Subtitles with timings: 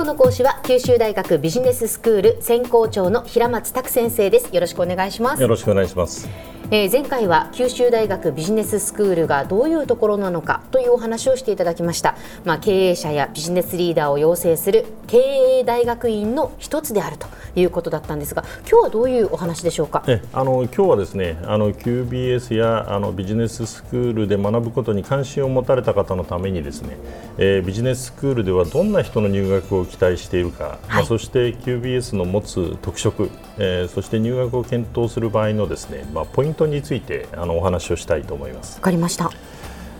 [0.00, 4.48] 今日の講師は九州大学ビジネススクール専攻長の平松卓先生です。
[4.54, 5.42] よろしくお願いします。
[5.42, 6.26] よろしくお願いします。
[6.72, 17.26] えー、前回は九州大学ビジネススクールがどういうところなのかというお話をしていただきました、まあ、経営者やビジネスリーダーを養成する経営大学院の一つであると
[17.56, 20.04] いうことだったんですが今日はどういうお話でしょうか？
[20.06, 26.96] えあの今日はですねあの QBS やあのビジネススクールで学ぶことに関心を持たれた方のためにですね、
[27.38, 33.28] えー、ビジネススクールではどんな人の入学を期待しているか、はい、まあ、そして QBS の持つ特色、
[33.58, 38.76] えー、そして入学を検討する場合のですね、まあ、ポイントトについてあのお話をしたいと思います。
[38.76, 39.30] わかりました。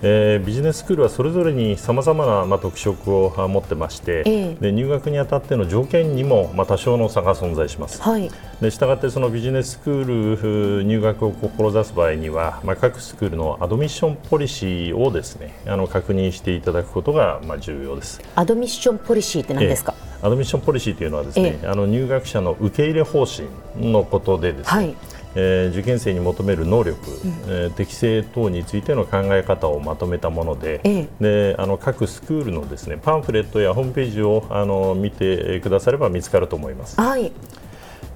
[0.03, 8.01] えー、ビジネススクールはそれぞれにさまざまな、まあ、特色を持ってまして、えー、で入学にあたっての条件にも、まあ、多少の差が存在します。
[8.01, 8.31] はい、
[8.63, 18.23] でしたがってそのビジネススクール入学を志す場合には、まあ、各スクールのアドミッションポリシーをですねあの確認していただくことが、まあ、重要です。
[18.37, 24.97] アドミッションポリシーって何ですか、えー、アドミッションポリシーというのはですね、あの入学者の受け入れ方針のことでですね、はい
[25.35, 37.01] えー、受験生に求める能力、うん、えー、適性等についての考え方をまとめたものでええ、であの各スクールのですねパンフレットやホームページをあの見てくだされば見つかると思います。
[37.01, 37.33] はい。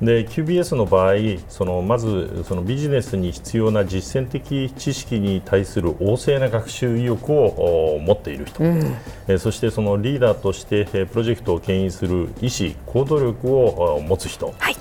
[0.03, 1.15] で QBS の場合
[1.49, 8.97] そのまずそのビジネスに必要な実践的知識に対する旺盛な学習意欲を持っている人、うん、
[9.29, 14.77] えそしてそのリーダーとしてプロジェクトを牽引する意思行動力を持つ人、はい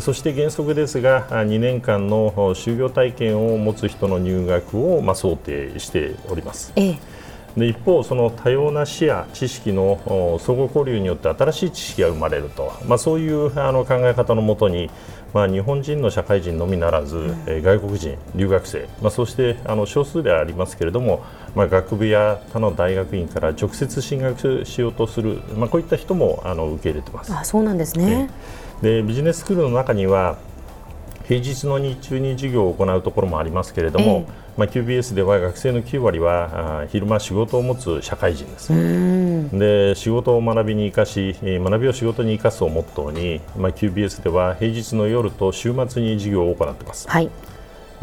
[0.00, 6.72] そして原則ですが2年間の就業体験を持つ人の入学をま想定しております。
[6.76, 7.15] ええ
[7.56, 9.98] で一方、その多様な視野、知識の
[10.38, 14.90] 相互交流によって新しい知識が生まれると、まあ、そういうあの考え方のもとに、
[15.32, 27.32] まあ、日本人の社会人のみならず、うん、え外国人、留学生、まあ、そしてあの少数ではありますけれども、まあ、学部や他の大学院から直接進学しようとする、まあ、こういった人もあの受け入れてます。
[27.32, 28.30] あそうなんですね、
[28.82, 30.36] でビジネススクールの中には
[31.26, 38.72] 平日の日中に授業を行うところもありますけれども、えまあ、QBS では学生の9割はあ昼間仕事を持つ社会人です。
[39.58, 47.30] で仕事を学びに生かし学びを仕事に生かすをモットーに、まあ、QBS では平日の夜と週末に授業を行っています、はい、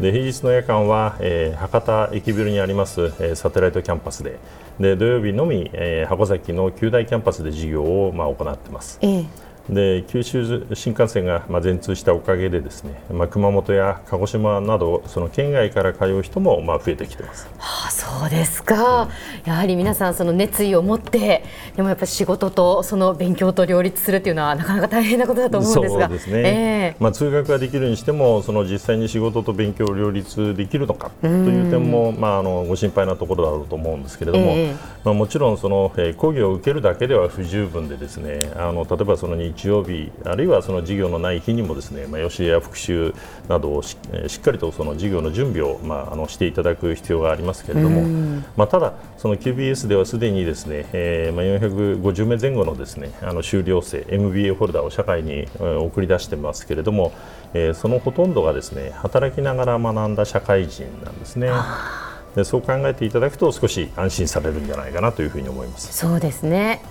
[0.00, 4.38] で平日の夜間は、えー、博多駅ビルにあります、えー、サテライトキャンパスで。
[4.80, 8.98] で土曜日のみ、えー、箱崎の九大キャンパスで授業を、まあ、行っています。
[9.02, 9.26] ええ
[9.68, 17.48] で九州新幹線がまあ全通したおかげでですね、まあ、熊本や鹿児島などその県外から通う人もまあ増えてきてます。
[17.58, 19.08] はあ、そうですか、うん、
[19.46, 21.44] やはり皆さんその熱意を持って
[21.76, 26.08] でもやっぱり仕事とその勉強と両立するというのはなかなか大変なことだと思うんですが。
[26.08, 43.14] そうですね、えー、まあ、通学ができるにしてもその実際に仕事と勉強を両立できるのかという点も、まあ、あのご心配なところだろうと思うんですけれども、えー、まあ、もちろんその、えー、講義を受けるだけでは不十分でですねあの例えばその日曜日あるいはその授業のない日にもですね、まあ、予習や復習
[43.48, 43.96] などをし
[44.28, 48.02] しっかりとその授業の準備を、まあ、あのしていただく必要がありますけれども、
[48.56, 57.12] まあ、ただ、その QBS ではすでにですね、えーまあ、450名前後のですねあの修了生 MBA ホルダーを社会に、送り出してますけれども、
[57.52, 61.50] えー、そのほとんどがですね働きながら学んだ社会人なんですね。
[62.34, 65.92] でそう考えていただくと少し安心されるんじゃないかなというふうに思います。
[65.92, 66.82] そうですね。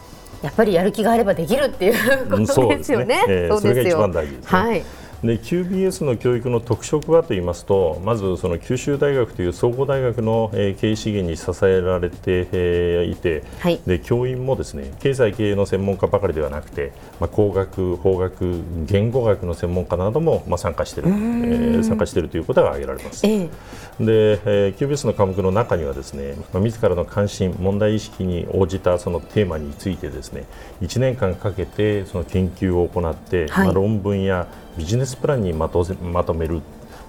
[0.43, 3.47] やっぱりやる気があればできるっていうことですよね。
[3.49, 4.83] そそれが一番大事です、ね、はい。
[5.23, 16.91] で QBS の教育の特色はと言いますとまずその九州大学という総合大学の、えー、経営資源に支えられて、えー、いて、はい、で教員もですね経済経営の専門家ばかりではなくて、
[17.21, 23.25] まあ、工学、法学、言語学の専門家なども、まあ、参加している、えー、参加しているということが挙げられます。
[23.25, 30.43] えー、で、えー、QBS の科目の中にはですね、まあ、自らの関心、問題意識に応じたそのテーマについてですね
[30.81, 34.47] 1年間かけてその研究を行って、はい、まあ、論文や
[34.77, 36.55] ビジネスプランにまとまとめる、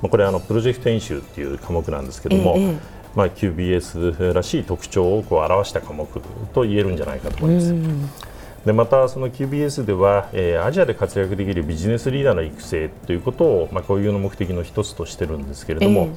[0.01, 2.75] まあ、これはあのプロジェクト演習という科目なんですけども、ええ、
[3.15, 6.07] まあ、QBS らしい特徴をこう表した科目
[6.53, 7.75] と言えるんじゃないかと思います。
[8.65, 16.17] でまた、その QBS では、えー、アジアで活躍できるビジネスリーダーの育成ということを、まあ、こういうの目的の一つとしてるんですけれども、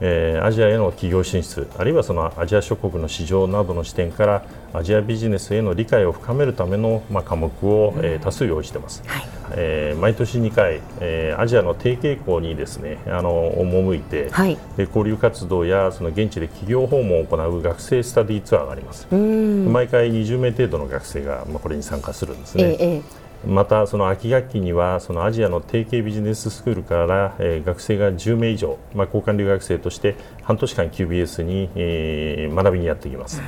[0.00, 19.06] えー、アジアへの企業進出あるいはそのアジア諸国の市場などの視点からアジアビジネスへの理解を深めるための、まあ、科目を、えー、多数用意しています、はい、えー、毎年2回、えー、アジアの低傾向にですねあの赴いて、はい、で交流活動やその現地で企業訪問を行う学生スタディツアーがあります。
[19.12, 33.42] 毎回20名程度の学生が、まあ、これに参加するんですね、えーまたその秋学期にはそのアジアの提携ビジネススクールから、えー、学生が10名以上、まあ、交換留学生として半年間 QBS に、えー、学びにやってきます。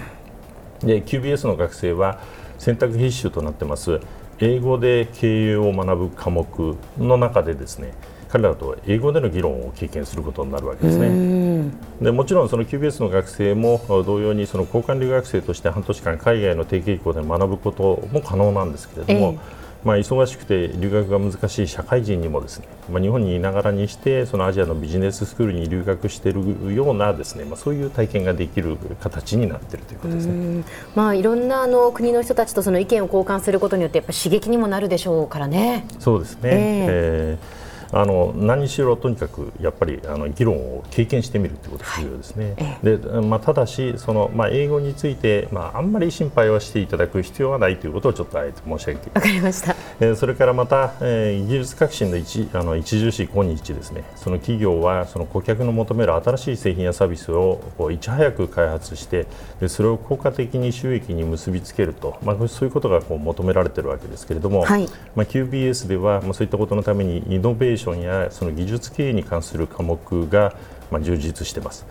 [0.80, 2.18] で QBS の学生は
[2.64, 4.00] 選択必修となってます。
[4.38, 7.92] 英語で経営を学ぶ科目の中でですね
[8.30, 11.70] 彼らと英語での議論を経験することになるわけですね。
[12.00, 30.64] でもちろんその QBS の学生も同様にその交換留学生として半年間海外の定期校で学ぶことも可能なんですけれども、えーまあ、忙しくて留学が難しい社会人にもですね、まあ、日本にいながらにしてそのアジアのビジネススクールに留学しているようなですね、まあ、そういう体験ができる形になっているということですね、
[30.94, 35.86] まあ、いろんなあの国の人たちとその意見を交換することによってやっぱ刺激にもなるでしょうからね。
[35.98, 37.63] そうですね、えー、えー
[37.94, 42.56] あの何しろとにかくやっぱりあの議論を経験してみるということが重要ですね。
[42.58, 54.04] はい、でまあ、ただしその、まあ、英語について、まあ、あんまり心配はしていただく必要はないということをちょっとあえて申し上げてわかりました、えー、それからまた、えー、技術革新の一あの著しい今日ですね。
[54.16, 59.26] その企業はその顧客の求める新しい製品やサービスをこういち早く開発して
[59.60, 70.54] でそれを効果的に収益に結びつけると、まあ、そういうことがこう求められているわけですけれども、はい、まあ、QBS では、まあ、そういったことのためにイノベーションやその技術経営に関する科目が、
[70.90, 71.86] まあ、充実しています。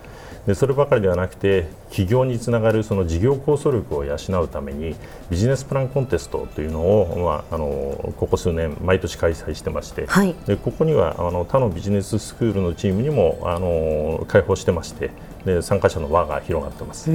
[0.46, 4.94] でそればかりではなくて企業につながるその事業構想力を養うために
[5.30, 15.10] ビジネスプランコンテストというのを、まあ、あのここ数年毎年開催してまして、はい、でここにはあの他のビジネススクールのチームにもあの開放してまして
[15.46, 17.10] で参加者の輪が広がってます。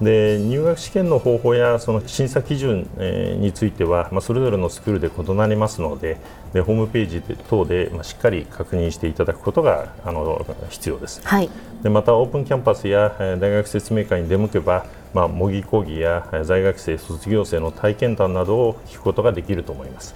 [0.00, 6.18] うんで入学試験の方法やその審査基準、えー、については、まあ、それぞれのスクールで異なりますので
[6.52, 11.50] でホームページ等で、まあ、しっかり確認していただくことがあの必要です、はい、
[11.82, 20.14] でまたオープンキャンパスや大学説明会に出向けば、まあ、模擬講義や在学生卒業生の体験談などを聞くことができると思います。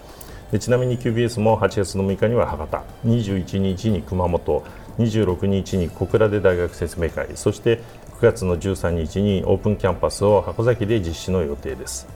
[0.52, 4.62] でちなみに QBS も8月の6日には博多21日に熊本
[4.99, 7.81] 26日に小倉で大学説明会そして
[8.23, 12.07] 9月の13日にオープンキャンパスを箱崎で実施の予定です。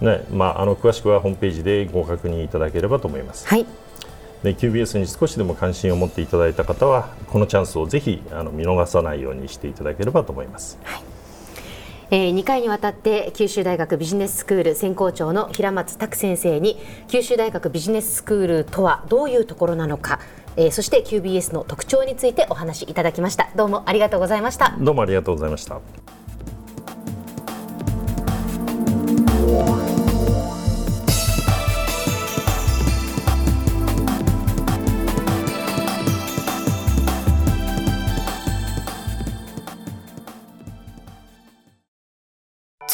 [0.00, 3.46] ねまあ、あの詳しくはホームページでご確認いただければと思います。
[3.46, 3.64] はい
[4.42, 10.80] で QBS に少しでも関心を持っていただいた方はこのチャンスをぜひあの見逃さないようにしていただければと思います。
[10.82, 11.11] はい
[12.14, 16.78] えー、2回にわたって九州大学ビジネススクール専攻長の平松卓先生に
[17.08, 20.20] 九州大学ビジネススクールとはどういうところなのか
[20.54, 23.48] えー、そして QBS の特徴についてお話しいただきました。
[23.56, 24.76] どうもありがとうございました。
[24.78, 25.80] どうもありがとうございました。